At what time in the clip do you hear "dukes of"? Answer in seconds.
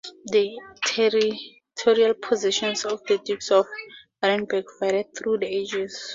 3.19-3.67